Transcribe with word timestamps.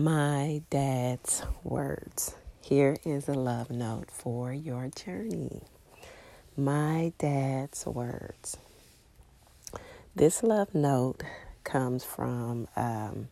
My 0.00 0.62
dad's 0.70 1.42
words. 1.64 2.36
Here 2.62 2.98
is 3.04 3.28
a 3.28 3.34
love 3.34 3.68
note 3.68 4.12
for 4.12 4.52
your 4.52 4.90
journey. 4.94 5.62
My 6.56 7.12
dad's 7.18 7.84
words. 7.84 8.56
This 10.14 10.44
love 10.44 10.72
note 10.72 11.24
comes 11.64 12.04
from, 12.04 12.68
um, 12.76 13.26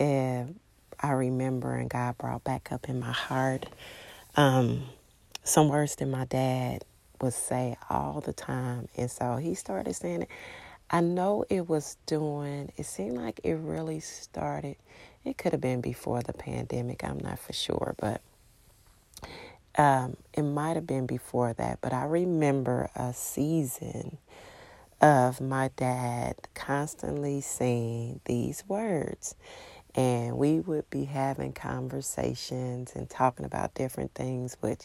I 0.00 1.10
remember, 1.12 1.76
and 1.76 1.88
God 1.88 2.18
brought 2.18 2.42
back 2.42 2.72
up 2.72 2.88
in 2.88 2.98
my 2.98 3.12
heart 3.12 3.66
um, 4.36 4.82
some 5.44 5.68
words 5.68 5.94
that 5.96 6.06
my 6.06 6.24
dad 6.24 6.84
would 7.20 7.34
say 7.34 7.76
all 7.88 8.20
the 8.20 8.32
time. 8.32 8.88
And 8.96 9.08
so 9.08 9.36
he 9.36 9.54
started 9.54 9.94
saying 9.94 10.22
it. 10.22 10.30
I 10.90 11.00
know 11.00 11.44
it 11.48 11.68
was 11.68 11.96
doing, 12.06 12.72
it 12.76 12.86
seemed 12.86 13.18
like 13.18 13.40
it 13.44 13.54
really 13.54 14.00
started, 14.00 14.76
it 15.26 15.36
could 15.38 15.52
have 15.52 15.60
been 15.60 15.80
before 15.80 16.22
the 16.22 16.32
pandemic, 16.32 17.02
I'm 17.04 17.18
not 17.18 17.38
for 17.38 17.52
sure, 17.52 17.94
but 17.98 18.20
um, 19.76 20.16
it 20.32 20.42
might 20.42 20.76
have 20.76 20.86
been 20.86 21.06
before 21.06 21.52
that. 21.54 21.80
But 21.80 21.92
I 21.92 22.04
remember 22.04 22.90
a 22.94 23.12
season 23.12 24.18
of 25.00 25.40
my 25.40 25.70
dad 25.76 26.36
constantly 26.54 27.40
saying 27.40 28.20
these 28.24 28.64
words. 28.68 29.34
And 29.94 30.36
we 30.36 30.60
would 30.60 30.88
be 30.90 31.04
having 31.04 31.52
conversations 31.52 32.92
and 32.94 33.08
talking 33.08 33.46
about 33.46 33.74
different 33.74 34.14
things, 34.14 34.56
which 34.60 34.82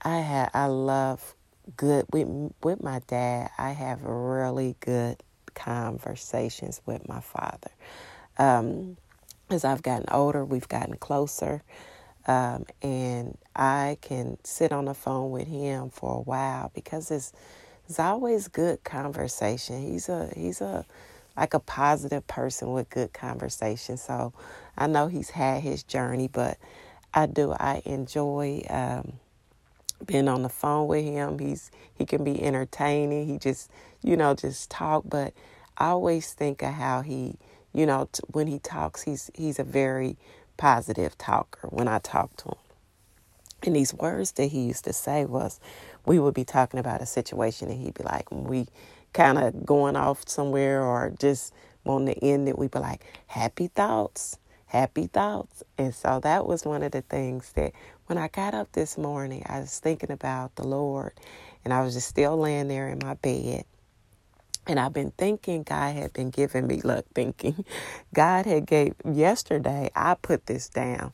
I 0.00 0.18
had, 0.18 0.50
I 0.54 0.66
love 0.66 1.34
good 1.76 2.06
with 2.12 2.52
with 2.62 2.82
my 2.82 3.00
dad. 3.06 3.50
I 3.58 3.70
have 3.70 4.02
really 4.02 4.74
good 4.80 5.22
conversations 5.54 6.80
with 6.86 7.06
my 7.08 7.20
father. 7.20 7.70
Um, 8.38 8.96
as 9.52 9.64
I've 9.64 9.82
gotten 9.82 10.06
older, 10.10 10.44
we've 10.44 10.68
gotten 10.68 10.96
closer, 10.96 11.62
um, 12.26 12.64
and 12.80 13.36
I 13.54 13.98
can 14.00 14.38
sit 14.44 14.72
on 14.72 14.86
the 14.86 14.94
phone 14.94 15.30
with 15.30 15.46
him 15.48 15.90
for 15.90 16.16
a 16.16 16.20
while 16.20 16.70
because 16.74 17.10
it's 17.10 17.32
it's 17.88 17.98
always 17.98 18.48
good 18.48 18.84
conversation. 18.84 19.82
He's 19.82 20.08
a 20.08 20.30
he's 20.34 20.60
a 20.60 20.86
like 21.36 21.54
a 21.54 21.60
positive 21.60 22.26
person 22.26 22.72
with 22.72 22.90
good 22.90 23.12
conversation. 23.12 23.96
So 23.96 24.32
I 24.76 24.86
know 24.86 25.08
he's 25.08 25.30
had 25.30 25.62
his 25.62 25.82
journey, 25.82 26.28
but 26.28 26.58
I 27.12 27.26
do 27.26 27.52
I 27.52 27.82
enjoy. 27.84 28.64
Um, 28.70 29.14
been 30.06 30.28
on 30.28 30.42
the 30.42 30.48
phone 30.48 30.88
with 30.88 31.04
him. 31.04 31.38
He's 31.38 31.70
he 31.94 32.04
can 32.04 32.24
be 32.24 32.42
entertaining. 32.42 33.26
He 33.26 33.38
just 33.38 33.70
you 34.02 34.16
know 34.16 34.34
just 34.34 34.70
talk, 34.70 35.04
but 35.06 35.32
I 35.78 35.88
always 35.88 36.32
think 36.32 36.62
of 36.62 36.74
how 36.74 37.02
he 37.02 37.36
you 37.74 37.86
know 37.86 38.08
t- 38.12 38.22
when 38.28 38.46
he 38.48 38.58
talks, 38.60 39.02
he's 39.02 39.30
he's 39.34 39.58
a 39.58 39.64
very 39.64 40.16
positive 40.56 41.18
talker. 41.18 41.68
When 41.68 41.88
I 41.88 41.98
talk 42.00 42.36
to 42.38 42.50
him, 42.50 42.56
and 43.64 43.76
these 43.76 43.94
words 43.94 44.32
that 44.32 44.46
he 44.46 44.62
used 44.62 44.84
to 44.84 44.92
say 44.94 45.24
was, 45.26 45.60
we 46.06 46.18
would 46.18 46.34
be 46.34 46.44
talking 46.44 46.80
about 46.80 47.02
a 47.02 47.06
situation, 47.06 47.70
and 47.70 47.80
he'd 47.82 47.94
be 47.94 48.04
like, 48.04 48.30
we 48.32 48.68
kind 49.14 49.38
of 49.38 49.66
going 49.66 49.96
off 49.96 50.28
somewhere 50.28 50.82
or 50.82 51.12
just 51.18 51.54
wanting 51.84 52.14
to 52.14 52.24
end 52.24 52.48
it, 52.48 52.58
we'd 52.58 52.70
be 52.72 52.80
like, 52.80 53.04
happy 53.28 53.68
thoughts 53.68 54.38
happy 54.66 55.08
thoughts. 55.08 55.62
And 55.78 55.94
so 55.94 56.20
that 56.20 56.46
was 56.46 56.64
one 56.64 56.82
of 56.82 56.92
the 56.92 57.02
things 57.02 57.52
that 57.54 57.72
when 58.06 58.18
I 58.18 58.28
got 58.28 58.54
up 58.54 58.72
this 58.72 58.98
morning, 58.98 59.44
I 59.48 59.60
was 59.60 59.78
thinking 59.80 60.10
about 60.12 60.56
the 60.56 60.64
Lord 60.66 61.12
and 61.64 61.72
I 61.74 61.82
was 61.82 61.94
just 61.94 62.08
still 62.08 62.36
laying 62.38 62.68
there 62.68 62.88
in 62.88 63.00
my 63.02 63.14
bed. 63.14 63.64
And 64.66 64.78
I've 64.78 64.92
been 64.92 65.12
thinking 65.12 65.64
God 65.64 65.94
had 65.94 66.12
been 66.12 66.30
giving 66.30 66.66
me, 66.66 66.80
luck 66.82 67.04
thinking 67.14 67.64
God 68.14 68.46
had 68.46 68.66
gave, 68.66 68.94
yesterday 69.04 69.90
I 69.94 70.14
put 70.14 70.46
this 70.46 70.68
down. 70.68 71.12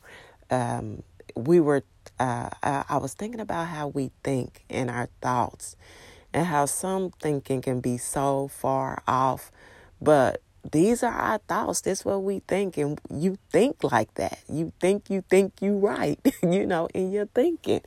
Um, 0.51 1.03
we 1.35 1.59
were, 1.59 1.83
uh, 2.19 2.49
I 2.63 2.97
was 2.97 3.13
thinking 3.13 3.39
about 3.39 3.67
how 3.67 3.87
we 3.87 4.11
think 4.23 4.63
in 4.69 4.89
our 4.89 5.09
thoughts 5.21 5.75
and 6.33 6.45
how 6.45 6.65
some 6.65 7.11
thinking 7.21 7.61
can 7.61 7.79
be 7.81 7.97
so 7.97 8.47
far 8.49 9.01
off, 9.07 9.51
but 10.01 10.41
these 10.71 11.03
are 11.03 11.13
our 11.13 11.37
thoughts. 11.39 11.81
That's 11.81 12.05
what 12.05 12.23
we 12.23 12.39
think. 12.47 12.77
And 12.77 12.99
you 13.09 13.37
think 13.51 13.83
like 13.83 14.13
that. 14.15 14.39
You 14.49 14.73
think 14.79 15.09
you 15.09 15.23
think 15.29 15.61
you 15.61 15.77
right, 15.77 16.19
you 16.43 16.65
know, 16.65 16.87
in 16.93 17.11
your 17.11 17.27
thinking. 17.27 17.81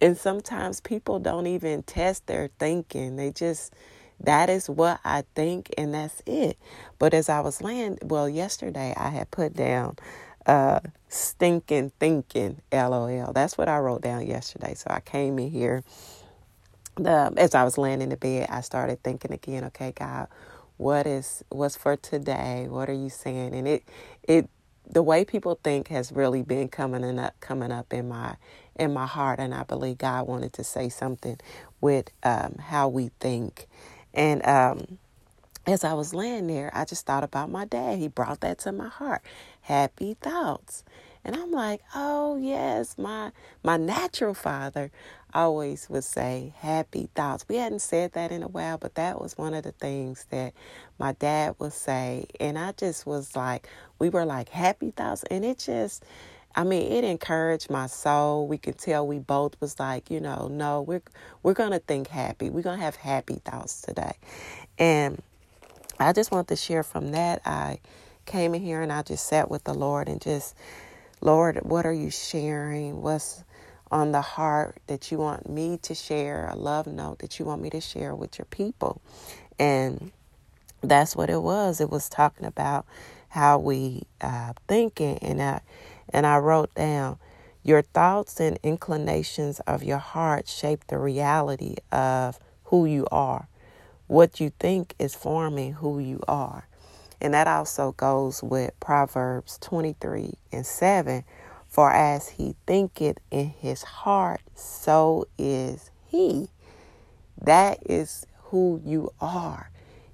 And 0.00 0.16
sometimes 0.16 0.80
people 0.80 1.18
don't 1.18 1.46
even 1.46 1.82
test 1.84 2.26
their 2.26 2.50
thinking. 2.58 3.16
They 3.16 3.30
just, 3.30 3.72
that 4.20 4.50
is 4.50 4.70
what 4.70 5.00
I 5.04 5.24
think 5.34 5.70
and 5.78 5.94
that's 5.94 6.22
it. 6.26 6.58
But 6.98 7.14
as 7.14 7.28
I 7.28 7.40
was 7.40 7.62
laying, 7.62 7.98
well, 8.02 8.28
yesterday 8.28 8.94
I 8.96 9.10
had 9.10 9.30
put 9.30 9.54
down 9.54 9.96
uh, 10.46 10.80
stinking 11.08 11.92
thinking, 12.00 12.62
LOL. 12.72 13.32
That's 13.34 13.58
what 13.58 13.68
I 13.68 13.78
wrote 13.78 14.02
down 14.02 14.26
yesterday. 14.26 14.74
So 14.74 14.88
I 14.90 15.00
came 15.00 15.38
in 15.38 15.50
here. 15.50 15.84
The, 16.96 17.32
as 17.38 17.54
I 17.54 17.64
was 17.64 17.78
laying 17.78 18.02
in 18.02 18.10
the 18.10 18.18
bed, 18.18 18.48
I 18.50 18.62
started 18.62 19.02
thinking 19.02 19.32
again, 19.32 19.64
okay, 19.66 19.92
God, 19.92 20.28
what 20.78 21.06
is 21.06 21.44
what's 21.50 21.76
for 21.76 21.96
today 21.96 22.66
what 22.68 22.90
are 22.90 22.94
you 22.94 23.10
saying 23.10 23.54
and 23.54 23.68
it 23.68 23.84
it 24.24 24.48
the 24.90 25.02
way 25.02 25.24
people 25.24 25.58
think 25.64 25.88
has 25.88 26.12
really 26.12 26.42
been 26.42 26.68
coming 26.68 27.18
up 27.18 27.34
coming 27.40 27.72
up 27.72 27.92
in 27.92 28.08
my 28.08 28.36
in 28.76 28.92
my 28.92 29.06
heart 29.06 29.38
and 29.40 29.54
i 29.54 29.62
believe 29.64 29.98
god 29.98 30.26
wanted 30.26 30.52
to 30.52 30.64
say 30.64 30.88
something 30.88 31.38
with 31.80 32.10
um, 32.24 32.56
how 32.60 32.88
we 32.88 33.10
think 33.20 33.68
and 34.14 34.46
um, 34.46 34.98
as 35.66 35.84
i 35.84 35.92
was 35.94 36.14
laying 36.14 36.46
there 36.46 36.70
i 36.74 36.84
just 36.84 37.06
thought 37.06 37.24
about 37.24 37.50
my 37.50 37.64
dad 37.64 37.98
he 37.98 38.08
brought 38.08 38.40
that 38.40 38.58
to 38.58 38.72
my 38.72 38.88
heart 38.88 39.22
happy 39.62 40.14
thoughts 40.20 40.84
and 41.24 41.36
i'm 41.36 41.52
like 41.52 41.82
oh 41.94 42.36
yes 42.36 42.98
my 42.98 43.32
my 43.62 43.76
natural 43.76 44.34
father 44.34 44.90
always 45.34 45.88
would 45.90 46.04
say 46.04 46.52
happy 46.58 47.08
thoughts. 47.14 47.44
We 47.48 47.56
hadn't 47.56 47.80
said 47.80 48.12
that 48.12 48.32
in 48.32 48.42
a 48.42 48.48
while, 48.48 48.78
but 48.78 48.94
that 48.96 49.20
was 49.20 49.38
one 49.38 49.54
of 49.54 49.64
the 49.64 49.72
things 49.72 50.26
that 50.30 50.52
my 50.98 51.12
dad 51.12 51.56
would 51.58 51.72
say. 51.72 52.26
And 52.40 52.58
I 52.58 52.72
just 52.72 53.06
was 53.06 53.36
like, 53.36 53.68
we 53.98 54.08
were 54.08 54.24
like 54.24 54.48
happy 54.48 54.90
thoughts. 54.90 55.24
And 55.24 55.44
it 55.44 55.58
just, 55.58 56.04
I 56.54 56.64
mean, 56.64 56.92
it 56.92 57.04
encouraged 57.04 57.70
my 57.70 57.86
soul. 57.86 58.46
We 58.46 58.58
could 58.58 58.78
tell 58.78 59.06
we 59.06 59.18
both 59.18 59.60
was 59.60 59.80
like, 59.80 60.10
you 60.10 60.20
know, 60.20 60.48
no, 60.50 60.82
we're 60.82 61.02
we're 61.42 61.54
gonna 61.54 61.80
think 61.80 62.08
happy. 62.08 62.50
We're 62.50 62.62
gonna 62.62 62.82
have 62.82 62.96
happy 62.96 63.36
thoughts 63.44 63.82
today. 63.82 64.14
And 64.78 65.22
I 66.00 66.12
just 66.12 66.32
want 66.32 66.48
to 66.48 66.56
share 66.56 66.82
from 66.82 67.12
that. 67.12 67.42
I 67.46 67.80
came 68.26 68.54
in 68.54 68.62
here 68.62 68.82
and 68.82 68.92
I 68.92 69.02
just 69.02 69.26
sat 69.26 69.50
with 69.50 69.64
the 69.64 69.74
Lord 69.74 70.08
and 70.08 70.20
just, 70.20 70.56
Lord, 71.20 71.58
what 71.62 71.86
are 71.86 71.92
you 71.92 72.10
sharing? 72.10 73.02
What's 73.02 73.44
on 73.90 74.12
the 74.12 74.22
heart 74.22 74.78
that 74.88 75.12
you 75.12 75.18
want 75.18 75.48
me 75.48 75.78
to 75.82 75.94
share, 75.94 76.48
a 76.50 76.56
love 76.56 76.86
note 76.86 77.20
that 77.20 77.38
you 77.38 77.44
want 77.44 77.62
me 77.62 77.70
to 77.70 77.80
share 77.80 78.14
with 78.14 78.38
your 78.38 78.46
people. 78.46 79.00
And 79.58 80.12
that's 80.82 81.14
what 81.14 81.30
it 81.30 81.42
was. 81.42 81.80
It 81.80 81.90
was 81.90 82.08
talking 82.08 82.46
about 82.46 82.86
how 83.32 83.58
we 83.58 84.02
uh, 84.20 84.52
thinking, 84.68 85.16
and 85.18 85.40
I 85.40 85.62
and 86.10 86.26
I 86.26 86.36
wrote 86.36 86.74
down 86.74 87.18
your 87.62 87.80
thoughts 87.80 88.38
and 88.40 88.58
inclinations 88.62 89.58
of 89.60 89.82
your 89.82 89.98
heart 89.98 90.46
shape 90.48 90.86
the 90.88 90.98
reality 90.98 91.76
of 91.90 92.38
who 92.64 92.84
you 92.84 93.06
are. 93.10 93.48
What 94.06 94.38
you 94.38 94.52
think 94.60 94.94
is 94.98 95.14
forming 95.14 95.72
who 95.72 95.98
you 95.98 96.20
are. 96.28 96.68
And 97.22 97.32
that 97.32 97.46
also 97.46 97.92
goes 97.92 98.42
with 98.42 98.78
Proverbs 98.80 99.56
23 99.62 100.34
and 100.52 100.66
7, 100.66 101.24
for 101.68 101.90
as 101.90 102.28
he 102.30 102.54
thinketh 102.66 103.16
in 103.30 103.48
his 103.48 103.82
heart, 103.82 104.42
so 104.54 105.26
is 105.38 105.90
he. 106.06 106.48
That 107.40 107.78
is 107.86 108.26
who 108.50 108.82
you 108.84 109.10
are. 109.22 109.70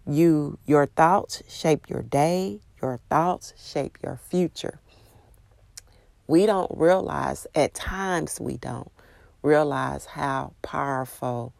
You 0.06 0.59
your 0.67 0.87
thoughts 0.87 1.43
shape 1.49 1.91
your 1.91 2.03
day, 2.03 2.61
your 2.81 2.99
thoughts 3.09 3.55
shape 3.56 3.99
your 4.03 4.16
future. 4.16 4.81
We 6.26 6.47
don't 6.47 6.70
realize 6.76 7.47
at 7.55 7.75
times 7.75 8.41
we 8.41 8.56
don't 8.56 8.91
realize 9.43 10.05
how 10.05 10.53
powerful 10.62 11.55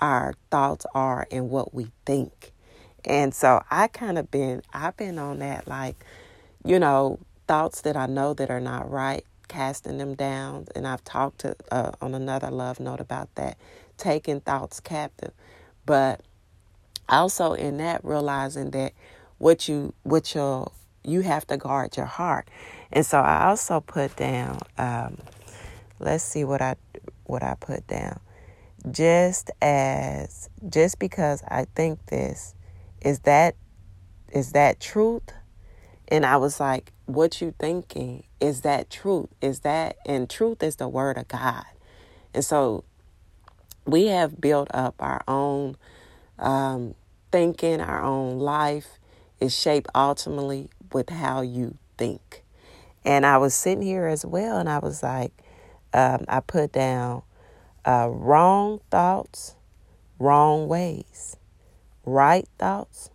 our 0.00 0.34
thoughts 0.50 0.86
are 0.94 1.26
and 1.30 1.50
what 1.50 1.74
we 1.74 1.90
think. 2.04 2.52
And 3.04 3.34
so 3.34 3.62
I 3.70 3.88
kind 3.88 4.18
of 4.18 4.30
been 4.30 4.62
I've 4.72 4.96
been 4.96 5.18
on 5.18 5.38
that 5.40 5.68
like 5.68 5.96
you 6.64 6.78
know 6.78 7.18
thoughts 7.46 7.82
that 7.82 7.96
I 7.96 8.06
know 8.06 8.34
that 8.34 8.50
are 8.50 8.60
not 8.60 8.90
right 8.90 9.24
casting 9.48 9.98
them 9.98 10.14
down. 10.14 10.66
And 10.74 10.86
I've 10.86 11.04
talked 11.04 11.40
to 11.40 11.56
uh, 11.70 11.92
on 12.00 12.14
another 12.14 12.50
love 12.50 12.80
note 12.80 13.00
about 13.00 13.34
that, 13.36 13.56
taking 13.96 14.40
thoughts 14.40 14.80
captive. 14.80 15.32
But 15.84 16.20
also 17.08 17.52
in 17.52 17.76
that 17.78 18.04
realizing 18.04 18.70
that 18.72 18.92
what 19.38 19.68
you 19.68 19.94
what 20.04 20.34
your 20.34 20.72
you 21.04 21.22
have 21.22 21.46
to 21.48 21.56
guard 21.56 21.96
your 21.96 22.06
heart. 22.06 22.48
And 22.92 23.06
so 23.06 23.20
I 23.20 23.46
also 23.46 23.80
put 23.80 24.16
down. 24.16 24.60
Um, 24.78 25.18
let's 26.00 26.24
see 26.24 26.44
what 26.44 26.62
I 26.62 26.76
what 27.24 27.42
I 27.42 27.54
put 27.60 27.86
down. 27.86 28.20
Just 28.90 29.50
as 29.62 30.48
just 30.68 30.98
because 30.98 31.42
I 31.48 31.66
think 31.74 32.06
this 32.06 32.54
is 33.02 33.20
that 33.20 33.56
is 34.32 34.52
that 34.52 34.80
truth 34.80 35.22
And 36.08 36.26
I 36.26 36.36
was 36.36 36.60
like, 36.60 36.92
what 37.06 37.40
you 37.40 37.54
thinking? 37.58 38.24
Is 38.40 38.62
that 38.62 38.90
truth? 38.90 39.28
Is 39.40 39.60
that, 39.60 39.96
and 40.06 40.30
truth 40.30 40.62
is 40.62 40.76
the 40.76 40.88
word 40.88 41.18
of 41.18 41.28
God. 41.28 41.64
And 42.34 42.44
so 42.44 42.84
we 43.86 44.06
have 44.06 44.40
built 44.40 44.68
up 44.74 44.94
our 45.00 45.22
own 45.28 45.76
um, 46.38 46.94
thinking, 47.32 47.80
our 47.80 48.02
own 48.02 48.38
life 48.38 48.98
is 49.40 49.56
shaped 49.56 49.88
ultimately 49.94 50.70
with 50.92 51.10
how 51.10 51.42
you 51.42 51.76
think. 51.98 52.42
And 53.04 53.24
I 53.24 53.38
was 53.38 53.54
sitting 53.54 53.82
here 53.82 54.06
as 54.06 54.24
well, 54.24 54.58
and 54.58 54.68
I 54.68 54.78
was 54.78 55.02
like, 55.02 55.32
um, 55.92 56.24
I 56.28 56.40
put 56.40 56.72
down 56.72 57.22
uh, 57.84 58.08
wrong 58.10 58.80
thoughts, 58.90 59.54
wrong 60.18 60.68
ways, 60.68 61.36
right 62.04 62.48
thoughts, 62.58 63.10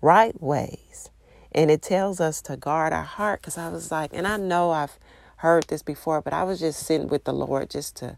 right 0.00 0.40
ways. 0.42 1.10
And 1.52 1.70
it 1.70 1.82
tells 1.82 2.20
us 2.20 2.40
to 2.42 2.56
guard 2.56 2.92
our 2.92 3.02
heart 3.02 3.40
because 3.40 3.58
I 3.58 3.68
was 3.68 3.90
like, 3.90 4.10
and 4.12 4.26
I 4.26 4.36
know 4.36 4.70
I've 4.70 4.98
heard 5.36 5.64
this 5.68 5.82
before, 5.82 6.20
but 6.20 6.32
I 6.32 6.44
was 6.44 6.60
just 6.60 6.80
sitting 6.80 7.08
with 7.08 7.24
the 7.24 7.32
Lord 7.32 7.70
just 7.70 7.96
to 7.96 8.16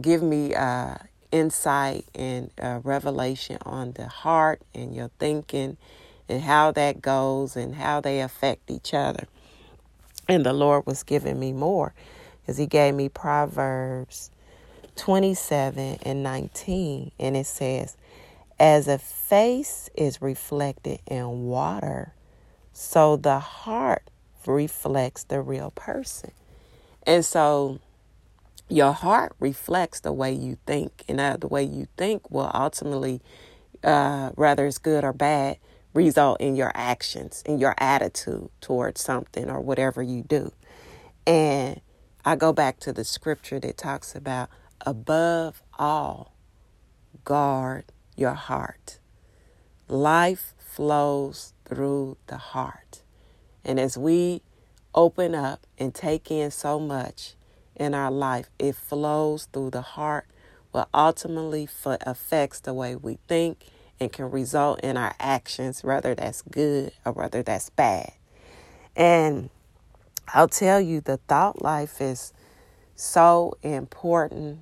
give 0.00 0.22
me 0.22 0.54
uh, 0.54 0.96
insight 1.30 2.06
and 2.14 2.50
uh, 2.60 2.80
revelation 2.82 3.58
on 3.62 3.92
the 3.92 4.08
heart 4.08 4.62
and 4.74 4.94
your 4.94 5.10
thinking 5.18 5.76
and 6.28 6.42
how 6.42 6.72
that 6.72 7.02
goes 7.02 7.56
and 7.56 7.74
how 7.74 8.00
they 8.00 8.20
affect 8.20 8.70
each 8.70 8.94
other. 8.94 9.26
And 10.28 10.46
the 10.46 10.52
Lord 10.52 10.86
was 10.86 11.02
giving 11.02 11.38
me 11.38 11.52
more 11.52 11.94
because 12.40 12.58
He 12.58 12.66
gave 12.66 12.94
me 12.94 13.08
Proverbs 13.08 14.30
27 14.96 15.98
and 16.02 16.22
19. 16.22 17.12
And 17.18 17.36
it 17.36 17.46
says, 17.46 17.96
As 18.58 18.88
a 18.88 18.98
face 18.98 19.90
is 19.94 20.22
reflected 20.22 21.00
in 21.06 21.44
water, 21.46 22.14
so 22.72 23.16
the 23.16 23.38
heart 23.38 24.04
reflects 24.46 25.24
the 25.24 25.40
real 25.40 25.70
person. 25.72 26.32
And 27.06 27.24
so 27.24 27.80
your 28.68 28.92
heart 28.92 29.34
reflects 29.38 30.00
the 30.00 30.12
way 30.12 30.32
you 30.32 30.56
think, 30.66 31.04
and 31.08 31.20
uh, 31.20 31.36
the 31.36 31.48
way 31.48 31.62
you 31.62 31.88
think 31.96 32.30
will 32.30 32.50
ultimately, 32.54 33.20
uh, 33.84 34.30
whether 34.30 34.66
it's 34.66 34.78
good 34.78 35.04
or 35.04 35.12
bad, 35.12 35.58
result 35.94 36.40
in 36.40 36.56
your 36.56 36.72
actions, 36.74 37.42
in 37.46 37.58
your 37.58 37.74
attitude 37.78 38.48
towards 38.60 39.00
something 39.00 39.50
or 39.50 39.60
whatever 39.60 40.02
you 40.02 40.22
do. 40.22 40.52
And 41.26 41.80
I 42.24 42.36
go 42.36 42.52
back 42.52 42.80
to 42.80 42.92
the 42.92 43.04
scripture 43.04 43.60
that 43.60 43.76
talks 43.76 44.14
about 44.14 44.48
above 44.84 45.62
all, 45.78 46.34
guard 47.24 47.84
your 48.16 48.34
heart. 48.34 48.98
Life 49.88 50.54
flows 50.58 51.54
through 51.64 52.16
the 52.26 52.38
heart. 52.38 53.02
And 53.64 53.78
as 53.78 53.96
we 53.96 54.42
open 54.94 55.34
up 55.34 55.66
and 55.78 55.94
take 55.94 56.30
in 56.30 56.50
so 56.50 56.80
much, 56.80 57.34
in 57.76 57.94
our 57.94 58.10
life, 58.10 58.50
it 58.58 58.74
flows 58.76 59.48
through 59.52 59.70
the 59.70 59.82
heart, 59.82 60.26
what 60.70 60.88
ultimately 60.94 61.68
affects 61.84 62.60
the 62.60 62.74
way 62.74 62.96
we 62.96 63.18
think 63.28 63.64
and 64.02 64.12
can 64.12 64.30
result 64.30 64.80
in 64.80 64.96
our 64.96 65.14
actions, 65.18 65.82
whether 65.82 66.14
that's 66.14 66.42
good 66.42 66.92
or 67.04 67.12
whether 67.12 67.42
that's 67.42 67.70
bad. 67.70 68.12
And 68.94 69.50
I'll 70.34 70.48
tell 70.48 70.80
you, 70.80 71.00
the 71.00 71.16
thought 71.16 71.62
life 71.62 72.00
is 72.00 72.32
so 72.94 73.56
important 73.62 74.60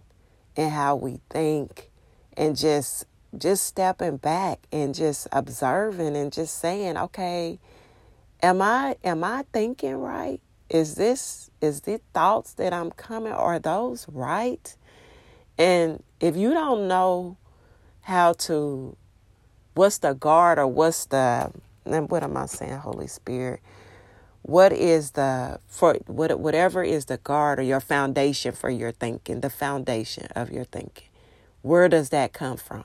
in 0.57 0.71
how 0.71 0.97
we 0.97 1.21
think 1.31 1.91
and 2.37 2.57
just 2.57 3.05
just 3.37 3.65
stepping 3.65 4.17
back 4.17 4.61
and 4.73 4.95
just 4.95 5.29
observing 5.31 6.17
and 6.17 6.33
just 6.33 6.59
saying 6.59 6.97
okay 6.97 7.61
am 8.43 8.61
i 8.61 8.97
am 9.05 9.23
i 9.23 9.45
thinking 9.53 9.95
right 9.95 10.41
is 10.71 10.95
this 10.95 11.51
is 11.61 11.83
the 11.83 12.01
thoughts 12.15 12.55
that 12.55 12.73
I'm 12.73 12.93
coming 12.93 13.33
are 13.33 13.59
those 13.59 14.07
right? 14.09 14.75
And 15.59 16.03
if 16.21 16.37
you 16.37 16.55
don't 16.55 16.89
know 16.89 17.37
how 18.03 18.33
to 18.35 18.97
what's 19.75 19.99
the 19.99 20.15
guard 20.15 20.59
or 20.59 20.67
what's 20.67 21.07
the 21.07 21.53
what 21.85 22.23
am 22.23 22.37
I 22.37 22.47
saying, 22.47 22.79
Holy 22.79 23.07
Spirit? 23.07 23.61
What 24.43 24.73
is 24.73 25.13
the 25.13 25.61
for 25.67 25.97
what 26.07 26.39
whatever 26.41 26.83
is 26.83 27.07
the 27.07 27.19
guard 27.19 27.59
or 27.59 27.63
your 27.63 27.81
foundation 27.81 28.53
for 28.53 28.71
your 28.71 28.93
thinking, 28.93 29.41
the 29.41 29.51
foundation 29.51 30.29
of 30.35 30.51
your 30.51 30.65
thinking. 30.65 31.09
Where 31.63 31.89
does 31.89 32.09
that 32.11 32.33
come 32.33 32.57
from? 32.57 32.85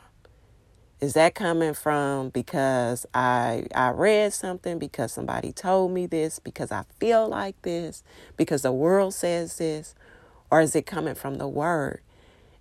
Is 1.00 1.14
that 1.14 1.36
coming 1.36 1.74
from 1.74 2.30
because 2.30 3.06
I 3.14 3.68
I 3.76 3.90
read 3.90 4.34
something, 4.34 4.80
because 4.80 5.14
somebody 5.14 5.52
told 5.52 5.92
me 5.92 6.08
this, 6.08 6.40
because 6.40 6.72
I 6.72 6.84
feel 7.00 7.28
like 7.28 7.62
this, 7.62 8.04
because 8.38 8.64
the 8.64 8.72
world 8.72 9.14
says 9.14 9.58
this, 9.58 9.94
or 10.52 10.62
is 10.62 10.76
it 10.76 10.86
coming 10.86 11.16
from 11.16 11.36
the 11.36 11.48
word? 11.48 12.02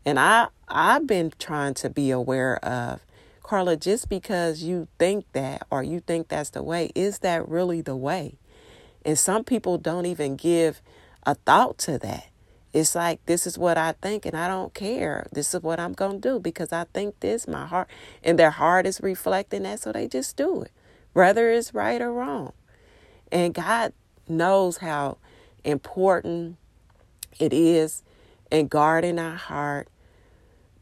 And 0.05 0.19
I 0.19 0.49
I've 0.69 1.07
been 1.07 1.33
trying 1.39 1.75
to 1.75 1.91
be 1.91 2.11
aware 2.11 2.57
of 2.65 3.01
Carla 3.45 3.77
just 3.77 4.09
because 4.09 4.63
you 4.63 4.89
think 4.99 5.27
that 5.35 5.67
or 5.71 5.83
you 5.83 6.01
think 6.01 6.29
that's 6.29 6.51
the 6.51 6.63
way, 6.63 6.91
is 6.95 7.21
that 7.21 7.47
really 7.49 7.83
the 7.83 7.95
way? 7.95 8.39
And 9.05 9.19
some 9.19 9.45
people 9.45 9.77
don't 9.79 10.07
even 10.07 10.35
give 10.35 10.81
a 11.25 11.35
thought 11.35 11.79
to 11.79 11.99
that. 11.99 12.31
It's 12.73 12.95
like, 12.95 13.25
this 13.27 13.47
is 13.47 13.57
what 13.57 13.79
I 13.79 13.93
think, 13.93 14.27
and 14.27 14.37
I 14.37 14.49
don't 14.49 14.75
care. 14.75 15.27
This 15.31 15.55
is 15.55 15.63
what 15.63 15.79
I'm 15.79 15.93
going 15.93 16.21
to 16.21 16.29
do 16.29 16.41
because 16.41 16.73
I 16.73 16.87
think 16.93 17.21
this, 17.21 17.47
my 17.47 17.67
heart, 17.67 17.89
and 18.25 18.37
their 18.37 18.51
heart 18.51 18.87
is 18.87 19.01
reflecting 19.01 19.63
that, 19.63 19.81
so 19.81 19.93
they 19.93 20.09
just 20.09 20.37
do 20.37 20.63
it, 20.63 20.73
whether 21.13 21.51
it's 21.51 21.73
right 21.73 22.01
or 22.01 22.13
wrong. 22.13 22.53
And 23.31 23.55
God 23.55 23.93
knows 24.27 24.79
how 24.79 25.19
important 25.63 26.57
it 27.39 27.53
is 27.53 28.03
in 28.51 28.69
guarding 28.69 29.19
our 29.19 29.37
heart, 29.37 29.89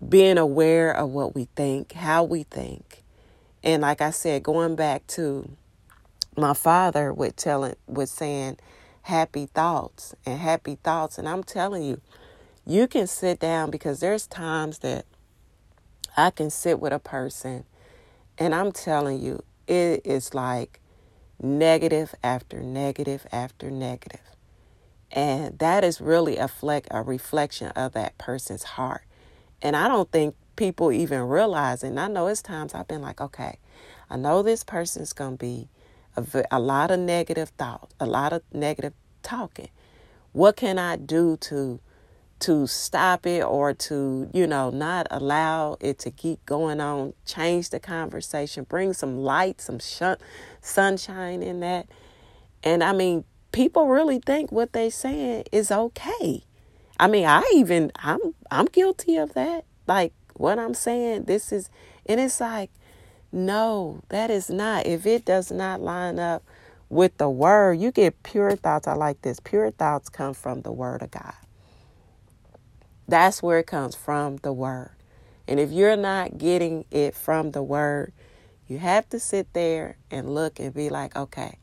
being 0.08 0.38
aware 0.38 0.92
of 0.92 1.10
what 1.10 1.34
we 1.34 1.48
think, 1.56 1.92
how 1.92 2.24
we 2.24 2.42
think. 2.44 3.02
And 3.62 3.82
like 3.82 4.00
I 4.00 4.10
said, 4.10 4.42
going 4.42 4.74
back 4.74 5.06
to 5.08 5.48
my 6.36 6.54
father 6.54 7.12
with 7.12 7.36
telling, 7.36 7.76
with 7.86 8.08
saying, 8.08 8.58
happy 9.02 9.46
thoughts 9.46 10.14
and 10.24 10.38
happy 10.38 10.78
thoughts. 10.82 11.18
And 11.18 11.28
I'm 11.28 11.44
telling 11.44 11.82
you, 11.82 12.00
you 12.66 12.86
can 12.86 13.06
sit 13.06 13.38
down 13.40 13.70
because 13.70 14.00
there's 14.00 14.26
times 14.26 14.78
that 14.80 15.04
I 16.16 16.30
can 16.30 16.50
sit 16.50 16.80
with 16.80 16.92
a 16.92 16.98
person 16.98 17.64
and 18.38 18.54
I'm 18.54 18.72
telling 18.72 19.20
you, 19.20 19.44
it 19.66 20.04
is 20.04 20.34
like 20.34 20.80
negative 21.40 22.14
after 22.22 22.60
negative 22.60 23.26
after 23.30 23.70
negative. 23.70 24.20
And 25.10 25.58
that 25.58 25.84
is 25.84 26.00
really 26.00 26.38
a, 26.38 26.48
fleck, 26.48 26.86
a 26.90 27.02
reflection 27.02 27.68
of 27.68 27.92
that 27.92 28.16
person's 28.18 28.62
heart. 28.62 29.02
And 29.62 29.76
I 29.76 29.88
don't 29.88 30.10
think 30.10 30.34
people 30.56 30.92
even 30.92 31.22
realize 31.22 31.82
it. 31.82 31.88
And 31.88 32.00
I 32.00 32.08
know 32.08 32.26
it's 32.26 32.42
times 32.42 32.74
I've 32.74 32.88
been 32.88 33.00
like, 33.00 33.20
okay, 33.20 33.58
I 34.10 34.16
know 34.16 34.42
this 34.42 34.64
person's 34.64 35.12
going 35.12 35.38
to 35.38 35.38
be 35.38 35.68
a, 36.16 36.24
a 36.50 36.60
lot 36.60 36.90
of 36.90 36.98
negative 36.98 37.50
thoughts, 37.50 37.94
a 37.98 38.06
lot 38.06 38.32
of 38.32 38.42
negative 38.52 38.92
talking. 39.22 39.70
What 40.32 40.56
can 40.56 40.78
I 40.78 40.96
do 40.96 41.36
to 41.38 41.80
to 42.40 42.66
stop 42.66 43.24
it 43.24 43.44
or 43.44 43.72
to, 43.72 44.28
you 44.32 44.48
know, 44.48 44.68
not 44.68 45.06
allow 45.12 45.76
it 45.78 46.00
to 46.00 46.10
keep 46.10 46.44
going 46.44 46.80
on, 46.80 47.12
change 47.24 47.70
the 47.70 47.78
conversation, 47.78 48.64
bring 48.64 48.92
some 48.92 49.16
light, 49.16 49.60
some 49.60 49.78
sh- 49.78 50.18
sunshine 50.60 51.40
in 51.40 51.60
that. 51.60 51.86
And 52.64 52.82
I 52.82 52.92
mean, 52.92 53.22
people 53.52 53.86
really 53.86 54.18
think 54.18 54.50
what 54.50 54.72
they 54.72 54.90
saying 54.90 55.44
is 55.52 55.70
okay. 55.70 56.42
I 57.02 57.08
mean, 57.08 57.26
I 57.26 57.42
even 57.56 57.90
I'm 57.96 58.20
I'm 58.48 58.66
guilty 58.66 59.16
of 59.16 59.34
that. 59.34 59.64
Like 59.88 60.12
what 60.34 60.60
I'm 60.60 60.72
saying, 60.72 61.24
this 61.24 61.50
is 61.50 61.68
and 62.06 62.20
it's 62.20 62.40
like 62.40 62.70
no, 63.32 64.02
that 64.10 64.30
is 64.30 64.48
not. 64.48 64.86
If 64.86 65.04
it 65.04 65.24
does 65.24 65.50
not 65.50 65.80
line 65.80 66.20
up 66.20 66.44
with 66.88 67.18
the 67.18 67.28
word, 67.28 67.80
you 67.80 67.90
get 67.90 68.22
pure 68.22 68.54
thoughts. 68.54 68.86
I 68.86 68.94
like 68.94 69.20
this. 69.22 69.40
Pure 69.40 69.72
thoughts 69.72 70.10
come 70.10 70.32
from 70.32 70.62
the 70.62 70.70
word 70.70 71.02
of 71.02 71.10
God. 71.10 71.34
That's 73.08 73.42
where 73.42 73.58
it 73.58 73.66
comes 73.66 73.96
from 73.96 74.36
the 74.38 74.52
word. 74.52 74.92
And 75.48 75.58
if 75.58 75.72
you're 75.72 75.96
not 75.96 76.38
getting 76.38 76.84
it 76.92 77.16
from 77.16 77.50
the 77.50 77.64
word, 77.64 78.12
you 78.68 78.78
have 78.78 79.08
to 79.10 79.18
sit 79.18 79.52
there 79.54 79.96
and 80.10 80.32
look 80.32 80.60
and 80.60 80.72
be 80.72 80.88
like, 80.88 81.16
okay, 81.16 81.58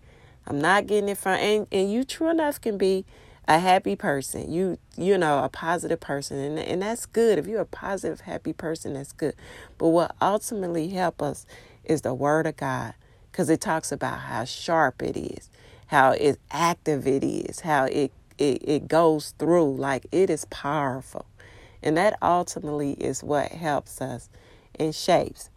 I'm 0.46 0.60
not 0.60 0.88
getting 0.88 1.10
it 1.10 1.18
from 1.18 1.34
and, 1.36 1.68
and 1.72 1.92
you 1.92 2.04
true 2.04 2.30
enough 2.30 2.60
can 2.60 2.78
be 2.78 3.06
a 3.50 3.60
happy 3.60 3.98
person. 3.98 4.52
You 4.52 4.80
you 4.98 5.20
know, 5.20 5.44
a 5.44 5.50
positive 5.50 6.02
person 6.02 6.40
and 6.40 6.60
and 6.60 6.84
that's 6.84 7.08
good. 7.08 7.40
If 7.40 7.48
you're 7.48 7.62
a 7.64 7.68
positive, 7.68 8.22
happy 8.24 8.54
person, 8.54 8.96
that's 8.96 9.14
good. 9.14 9.36
But 9.80 9.90
what 9.90 10.16
ultimately 10.22 10.90
help 10.90 11.22
us 11.24 11.48
is 11.86 12.04
the 12.04 12.16
word 12.16 12.48
of 12.48 12.58
God 12.58 12.96
because 13.32 13.52
it 13.52 13.62
talks 13.62 13.92
about 13.92 14.22
how 14.22 14.46
sharp 14.46 15.04
it 15.04 15.18
is, 15.18 15.52
how 15.88 16.12
it 16.14 16.40
active 16.52 17.08
it 17.08 17.24
is, 17.26 17.62
how 17.62 17.86
it, 17.86 18.14
it, 18.40 18.64
it 18.70 18.90
goes 18.90 19.36
through. 19.40 19.76
Like 19.78 20.08
it 20.14 20.32
is 20.32 20.46
powerful. 20.48 21.28
And 21.84 21.98
that 21.98 22.18
ultimately 22.24 22.94
is 22.94 23.24
what 23.24 23.52
helps 23.52 24.02
us 24.02 24.30
and 24.80 24.96
shapes. 24.96 25.52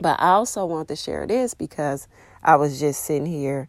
But 0.00 0.20
I 0.20 0.30
also 0.30 0.66
want 0.66 0.88
to 0.88 0.96
share 0.96 1.26
this 1.26 1.54
because 1.54 2.08
I 2.44 2.56
was 2.56 2.80
just 2.80 3.04
sitting 3.04 3.26
here 3.26 3.68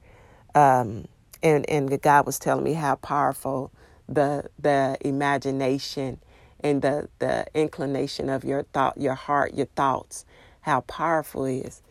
um, 0.56 1.08
and 1.44 1.70
and 1.70 2.02
God 2.02 2.28
was 2.28 2.40
telling 2.40 2.66
me 2.66 2.74
how 2.76 2.96
powerful 2.98 3.72
the 4.10 4.50
the 4.60 4.98
imagination 5.02 6.20
and 6.62 6.84
the 6.84 7.10
the 7.20 7.48
inclination 7.56 8.30
of 8.30 8.46
your 8.46 8.64
thought, 8.74 8.98
your 9.00 9.16
heart, 9.16 9.56
your 9.56 9.68
thoughts, 9.68 10.26
how 10.64 10.82
powerful 10.84 11.46
it 11.46 11.68
is. 11.68 11.84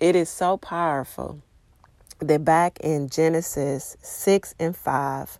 It 0.00 0.16
is 0.16 0.30
so 0.30 0.58
powerful 0.58 1.42
that 2.20 2.44
back 2.44 2.78
in 2.80 3.08
Genesis 3.08 3.96
six 4.02 4.54
and 4.60 4.76
five, 4.76 5.38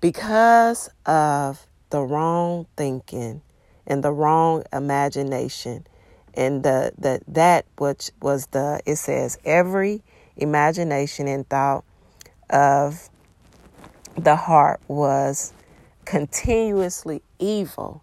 because 0.00 0.90
of 1.06 1.66
the 1.90 2.02
wrong 2.02 2.66
thinking 2.76 3.42
and 3.86 4.04
the 4.04 4.12
wrong 4.12 4.64
imagination, 4.72 5.86
and 6.34 6.62
the, 6.64 6.92
the 6.98 7.20
that 7.28 7.66
which 7.78 8.10
was 8.22 8.46
the 8.48 8.80
it 8.86 8.96
says 8.96 9.38
every 9.44 10.02
imagination 10.36 11.28
and 11.28 11.48
thought 11.48 11.84
of 12.50 13.08
the 14.16 14.36
heart 14.36 14.80
was 14.88 15.52
continuously 16.04 17.22
evil 17.38 18.02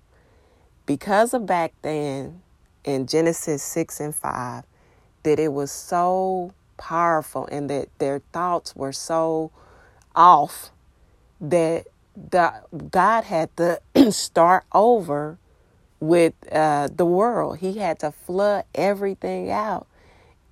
because 0.86 1.34
of 1.34 1.46
back 1.46 1.74
then 1.82 2.42
in 2.84 3.06
Genesis 3.06 3.62
6 3.62 4.00
and 4.00 4.16
5 4.16 4.64
that 5.24 5.40
it 5.40 5.52
was 5.52 5.72
so 5.72 6.54
powerful 6.78 7.48
and 7.52 7.70
that 7.70 7.90
their 8.00 8.20
thoughts 8.32 8.76
were 8.76 8.94
so 8.94 9.52
off 10.16 10.72
that 11.42 11.86
the, 12.16 12.54
God 12.90 13.26
had 13.26 13.56
to 13.58 13.82
start 14.12 14.64
over 14.72 15.38
with 16.00 16.34
uh, 16.52 16.88
the 16.96 17.06
world. 17.06 17.58
He 17.58 17.80
had 17.80 18.00
to 18.00 18.12
flood 18.12 18.66
everything 18.74 19.52
out 19.52 19.88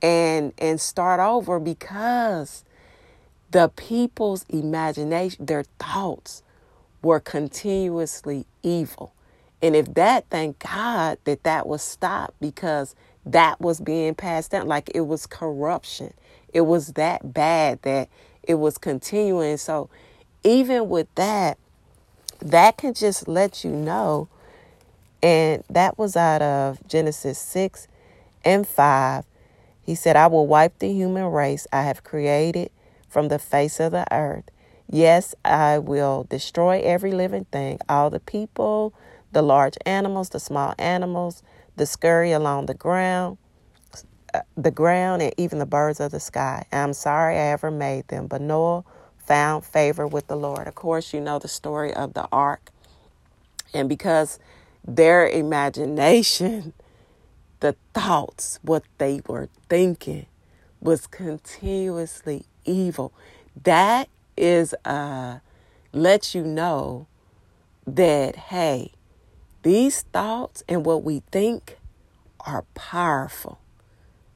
and 0.01 0.53
and 0.57 0.79
start 0.81 1.21
over 1.21 1.59
because 1.59 2.64
the 3.51 3.69
people's 3.69 4.45
imagination, 4.49 5.45
their 5.45 5.63
thoughts 5.79 6.43
were 7.01 7.19
continuously 7.19 8.45
evil. 8.63 9.13
And 9.61 9.75
if 9.75 9.93
that, 9.93 10.25
thank 10.29 10.59
God 10.59 11.17
that 11.23 11.43
that 11.43 11.67
was 11.67 11.81
stopped 11.81 12.39
because 12.39 12.95
that 13.25 13.59
was 13.61 13.79
being 13.79 14.15
passed 14.15 14.51
down. 14.51 14.67
Like 14.67 14.91
it 14.93 15.01
was 15.01 15.25
corruption. 15.25 16.13
It 16.53 16.61
was 16.61 16.93
that 16.93 17.33
bad 17.33 17.81
that 17.83 18.09
it 18.43 18.55
was 18.55 18.77
continuing. 18.77 19.57
So 19.57 19.89
even 20.43 20.89
with 20.89 21.13
that, 21.15 21.57
that 22.39 22.77
can 22.77 22.93
just 22.93 23.27
let 23.27 23.63
you 23.63 23.71
know. 23.71 24.27
And 25.23 25.63
that 25.69 25.97
was 25.97 26.15
out 26.15 26.41
of 26.41 26.85
Genesis 26.87 27.39
6 27.39 27.87
and 28.43 28.67
5. 28.67 29.25
He 29.81 29.95
said, 29.95 30.15
I 30.15 30.27
will 30.27 30.47
wipe 30.47 30.79
the 30.79 30.91
human 30.91 31.25
race 31.25 31.67
I 31.71 31.83
have 31.83 32.03
created 32.03 32.69
from 33.15 33.29
the 33.29 33.39
face 33.39 33.79
of 33.79 33.93
the 33.93 34.05
earth. 34.13 34.43
Yes, 34.91 35.33
I 35.45 35.79
will 35.79 36.25
destroy 36.29 36.81
every 36.81 37.13
living 37.13 37.45
thing, 37.45 37.79
all 37.87 38.09
the 38.09 38.19
people, 38.19 38.93
the 39.31 39.41
large 39.41 39.77
animals, 39.85 40.27
the 40.27 40.39
small 40.41 40.75
animals, 40.77 41.41
the 41.77 41.85
scurry 41.85 42.33
along 42.33 42.65
the 42.65 42.73
ground, 42.73 43.37
uh, 44.33 44.41
the 44.57 44.69
ground, 44.69 45.21
and 45.21 45.33
even 45.37 45.59
the 45.59 45.65
birds 45.65 46.01
of 46.01 46.11
the 46.11 46.19
sky. 46.19 46.65
I'm 46.73 46.91
sorry 46.91 47.35
I 47.37 47.53
ever 47.53 47.71
made 47.71 48.09
them. 48.09 48.27
But 48.27 48.41
Noah 48.41 48.83
found 49.25 49.63
favor 49.63 50.05
with 50.05 50.27
the 50.27 50.35
Lord. 50.35 50.67
Of 50.67 50.75
course, 50.75 51.13
you 51.13 51.21
know 51.21 51.39
the 51.39 51.47
story 51.47 51.93
of 51.93 52.15
the 52.15 52.27
ark. 52.33 52.69
And 53.73 53.87
because 53.87 54.39
their 54.85 55.25
imagination, 55.25 56.73
the 57.61 57.77
thoughts, 57.93 58.59
what 58.61 58.83
they 58.97 59.21
were 59.25 59.47
thinking, 59.69 60.25
was 60.81 61.07
continuously 61.07 62.45
evil. 62.65 63.13
That 63.63 64.09
is 64.37 64.75
uh 64.83 65.39
lets 65.93 66.35
you 66.35 66.43
know 66.43 67.07
that 67.87 68.35
hey, 68.35 68.91
these 69.63 70.01
thoughts 70.01 70.63
and 70.67 70.85
what 70.85 71.03
we 71.03 71.23
think 71.31 71.77
are 72.41 72.65
powerful. 72.73 73.59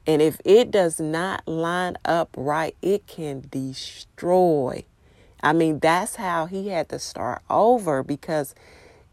And 0.07 0.21
if 0.21 0.39
it 0.43 0.71
does 0.71 1.00
not 1.00 1.48
line 1.48 1.98
up 2.03 2.29
right, 2.36 2.75
it 2.81 3.05
can 3.05 3.48
destroy. 3.51 4.86
I 5.41 5.53
mean, 5.53 5.79
that's 5.79 6.15
how 6.15 6.48
he 6.48 6.69
had 6.69 6.89
to 6.89 7.00
start 7.00 7.43
over 7.50 8.01
because 8.01 8.55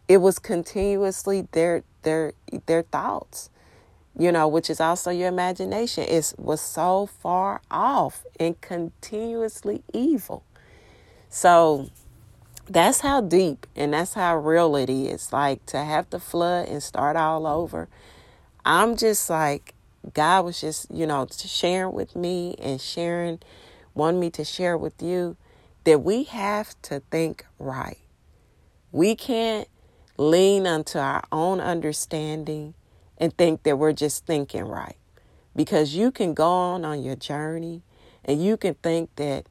it 0.09 0.19
was 0.19 0.39
continuously 0.39 1.49
their 1.53 1.83
their 2.03 2.33
their 2.67 2.83
thoughts 2.83 3.51
you 4.19 4.33
know, 4.33 4.49
which 4.49 4.71
is 4.71 4.81
also 4.81 5.11
your 5.11 5.29
imagination, 5.29 6.05
is 6.05 6.35
was 6.39 6.61
so 6.61 7.07
far 7.07 7.61
off 7.71 8.25
and 8.41 8.61
continuously 8.61 9.83
evil. 9.93 10.43
So 11.29 11.91
that's 12.69 13.01
how 13.01 13.21
deep 13.21 13.67
and 13.77 13.93
that's 13.93 14.15
how 14.15 14.39
real 14.39 14.75
it 14.77 14.89
is. 14.89 15.33
Like 15.33 15.65
to 15.67 15.79
have 15.79 16.09
to 16.11 16.19
flood 16.19 16.69
and 16.69 16.83
start 16.83 17.17
all 17.17 17.47
over. 17.47 17.89
I'm 18.65 18.97
just 18.97 19.29
like 19.29 19.75
God 20.15 20.45
was 20.45 20.61
just, 20.61 20.91
you 20.91 21.07
know, 21.07 21.27
sharing 21.31 21.93
with 21.93 22.17
me 22.17 22.55
and 22.59 22.81
sharing, 22.81 23.41
wanting 23.95 24.21
me 24.21 24.31
to 24.31 24.45
share 24.45 24.79
with 24.79 25.03
you 25.03 25.37
that 25.85 26.03
we 26.03 26.25
have 26.25 26.81
to 26.83 27.01
think 27.11 27.45
right. 27.59 27.99
We 28.93 29.15
can't 29.15 29.69
lean 30.17 30.67
unto 30.67 30.99
our 30.99 31.23
own 31.31 31.61
understanding 31.61 32.75
and 33.19 33.37
think 33.37 33.63
that 33.65 33.79
we're 33.79 33.93
just 33.93 34.27
thinking 34.27 34.65
right. 34.65 34.97
Because 35.55 35.95
you 35.95 36.11
can 36.11 36.35
go 36.35 36.49
on 36.51 36.85
on 36.85 37.03
your 37.03 37.17
journey 37.17 37.83
and 38.25 38.43
you 38.45 38.57
can 38.57 38.75
think 38.75 39.15
that, 39.17 39.47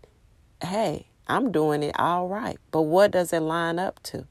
hey, 0.61 1.07
I'm 1.27 1.51
doing 1.51 1.81
it 1.81 1.99
all 1.99 2.27
right. 2.27 2.57
But 2.71 2.83
what 2.83 3.11
does 3.11 3.33
it 3.33 3.39
line 3.39 3.79
up 3.79 4.01
to? 4.03 4.27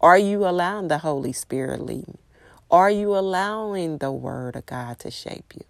Are 0.00 0.18
you 0.18 0.46
allowing 0.46 0.88
the 0.88 0.98
Holy 0.98 1.32
Spirit 1.32 1.80
lead 1.80 2.04
you? 2.08 2.18
Are 2.70 2.90
you 2.90 3.16
allowing 3.16 3.98
the 3.98 4.10
Word 4.10 4.56
of 4.56 4.66
God 4.66 4.98
to 5.00 5.10
shape 5.10 5.54
you? 5.54 5.64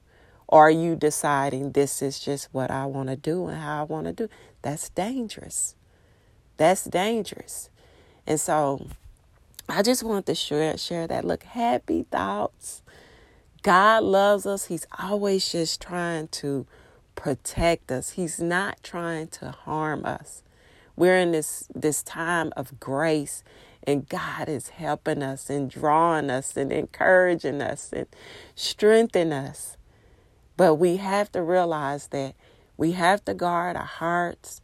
Are 0.49 0.71
you 0.71 0.97
deciding 0.97 1.73
this 1.73 2.01
is 2.01 2.19
just 2.19 2.49
what 2.53 2.71
I 2.71 2.87
want 2.87 3.09
to 3.09 3.17
do 3.17 3.47
and 3.49 3.61
how 3.61 3.81
I 3.81 3.83
want 3.85 4.07
to 4.07 4.13
do? 4.13 4.29
That's 4.63 4.89
dangerous. 4.89 5.75
That's 6.57 6.85
dangerous. 6.85 7.69
And 8.27 8.41
so 8.41 8.87
I 9.69 9.83
just 9.83 10.03
want 10.03 10.27
to 10.27 10.35
share, 10.35 10.79
share 10.79 11.07
that. 11.07 11.25
Look, 11.25 11.43
happy 11.43 12.07
thoughts 12.11 12.83
God 13.65 14.05
loves 14.05 14.45
us. 14.45 14.67
He's 14.67 14.87
always 14.99 15.51
just 15.51 15.81
trying 15.81 16.29
to 16.29 16.67
protect 17.17 17.91
us. 17.91 18.11
He's 18.11 18.39
not 18.39 18.83
trying 18.83 19.29
to 19.29 19.53
harm 19.53 20.05
us. 20.05 20.43
We're 20.97 21.17
in 21.17 21.33
this 21.33 21.67
this 21.75 22.03
time 22.03 22.53
of 22.59 22.79
grace 22.79 23.43
and 23.83 24.07
God 24.07 24.51
is 24.51 24.69
helping 24.69 25.23
us 25.23 25.49
and 25.49 25.71
drawing 25.71 26.29
us 26.29 26.55
and 26.59 26.71
encouraging 26.71 27.63
us 27.63 27.91
and 27.91 28.07
strengthening 28.55 29.33
us. 29.33 29.79
But 30.59 30.75
we 30.75 30.99
have 30.99 31.33
to 31.33 31.43
realize 31.43 32.09
that 32.09 32.35
we 32.77 32.93
have 32.93 33.25
to 33.25 33.33
guard 33.33 33.77
our 33.77 33.85
hearts 33.85 34.61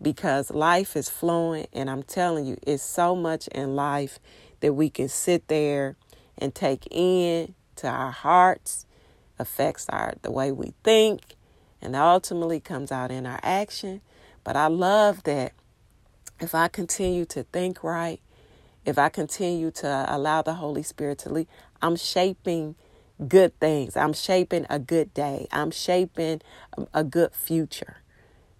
because 0.00 0.50
life 0.50 0.96
is 0.96 1.10
flowing 1.10 1.66
and 1.74 1.90
I'm 1.90 2.02
telling 2.02 2.46
you 2.46 2.56
it's 2.66 2.82
so 2.82 3.14
much 3.14 3.46
in 3.48 3.76
life 3.76 4.18
that 4.60 4.72
we 4.72 4.88
can 4.88 5.08
sit 5.10 5.48
there 5.48 5.96
and 6.38 6.54
take 6.54 6.88
in 6.90 7.54
to 7.78 7.88
our 7.88 8.10
hearts, 8.10 8.86
affects 9.38 9.88
our 9.88 10.14
the 10.22 10.30
way 10.30 10.52
we 10.52 10.74
think, 10.84 11.36
and 11.80 11.96
ultimately 11.96 12.60
comes 12.60 12.92
out 12.92 13.10
in 13.10 13.26
our 13.26 13.40
action. 13.42 14.00
But 14.44 14.56
I 14.56 14.66
love 14.68 15.22
that 15.24 15.52
if 16.40 16.54
I 16.54 16.68
continue 16.68 17.24
to 17.26 17.42
think 17.44 17.82
right, 17.82 18.20
if 18.84 18.98
I 18.98 19.08
continue 19.08 19.70
to 19.72 20.06
allow 20.08 20.42
the 20.42 20.54
Holy 20.54 20.82
Spirit 20.82 21.18
to 21.20 21.32
lead, 21.32 21.48
I'm 21.82 21.96
shaping 21.96 22.74
good 23.26 23.58
things. 23.60 23.96
I'm 23.96 24.12
shaping 24.12 24.66
a 24.70 24.78
good 24.78 25.12
day. 25.14 25.48
I'm 25.52 25.70
shaping 25.70 26.40
a 26.94 27.04
good 27.04 27.32
future. 27.32 27.98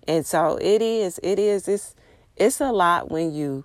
And 0.06 0.26
so 0.26 0.58
it 0.60 0.82
is, 0.82 1.20
it 1.22 1.38
is, 1.38 1.68
it's, 1.68 1.94
it's 2.36 2.60
a 2.60 2.72
lot 2.72 3.10
when 3.10 3.32
you 3.32 3.64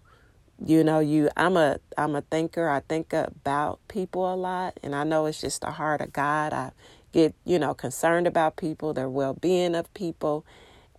you 0.65 0.83
know 0.83 0.99
you 0.99 1.29
i'm 1.37 1.57
a 1.57 1.79
i'm 1.97 2.15
a 2.15 2.21
thinker. 2.21 2.69
I 2.69 2.81
think 2.81 3.13
about 3.13 3.79
people 3.87 4.33
a 4.33 4.35
lot 4.35 4.79
and 4.83 4.95
i 4.95 5.03
know 5.03 5.25
it's 5.25 5.41
just 5.41 5.61
the 5.61 5.71
heart 5.71 6.01
of 6.01 6.13
god. 6.13 6.53
I 6.53 6.71
get 7.11 7.35
you 7.45 7.59
know 7.59 7.73
concerned 7.73 8.27
about 8.27 8.57
people 8.57 8.93
their 8.93 9.09
well-being 9.09 9.75
of 9.75 9.93
people 9.93 10.45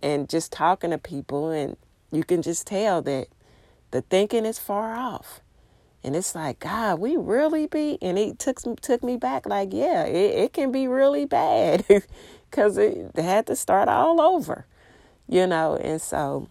and 0.01 0.29
just 0.29 0.51
talking 0.51 0.91
to 0.91 0.97
people 0.97 1.49
and 1.51 1.77
you 2.11 2.23
can 2.23 2.41
just 2.41 2.67
tell 2.67 3.01
that 3.03 3.27
the 3.91 4.01
thinking 4.01 4.45
is 4.45 4.59
far 4.59 4.95
off. 4.95 5.41
And 6.03 6.15
it's 6.15 6.35
like 6.35 6.59
god 6.59 6.99
we 6.99 7.17
really 7.17 7.67
be 7.67 7.97
and 8.01 8.19
it 8.19 8.39
took 8.39 8.59
took 8.81 9.03
me 9.03 9.17
back 9.17 9.47
like 9.47 9.69
yeah 9.73 10.03
it, 10.05 10.45
it 10.45 10.53
can 10.53 10.71
be 10.71 10.87
really 10.87 11.25
bad 11.25 11.85
because 12.51 12.77
it 12.77 13.15
had 13.17 13.47
to 13.47 13.55
start 13.55 13.89
all 13.89 14.21
over 14.21 14.67
you 15.27 15.47
know? 15.47 15.75
And 15.75 16.01
so 16.01 16.47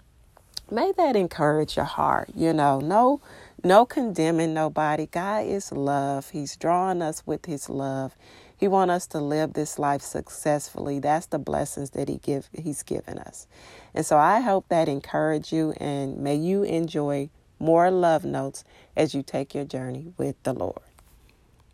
may 0.71 0.93
that 0.93 1.17
encourage 1.17 1.77
your 1.77 1.85
heart. 1.85 2.31
You 2.35 2.53
know, 2.53 2.81
no, 2.81 3.21
no 3.63 3.87
condemning 3.87 4.55
nobody. 4.55 5.07
God 5.07 5.47
is 5.47 5.73
love. 5.73 6.31
He's 6.31 6.57
drawing 6.57 7.03
us 7.03 7.27
with 7.27 7.47
His 7.47 7.69
love. 7.69 8.15
He 8.57 8.69
wants 8.69 8.93
us 8.93 9.07
to 9.09 9.21
live 9.21 9.53
this 9.53 9.79
life 9.79 10.03
successfully. 10.03 10.99
That's 10.99 11.27
the 11.27 11.39
blessings 11.39 11.91
that 11.91 12.09
he 12.09 12.17
give 12.17 12.49
he's 12.53 12.83
given 12.83 13.19
us. 13.19 13.47
And 13.93 14.07
so 14.07 14.17
I 14.17 14.41
hope 14.41 14.69
that 14.69 14.89
encourage 14.89 15.53
you 15.53 15.75
and 15.79 16.19
may 16.19 16.37
you 16.37 16.63
enjoy 16.63 17.31
more 17.59 17.91
love 17.91 18.25
notes 18.25 18.65
as 18.97 19.15
you 19.15 19.23
take 19.23 19.55
your 19.55 19.65
journey 19.65 20.13
with 20.17 20.43
the 20.45 20.53
Lord. 20.53 20.81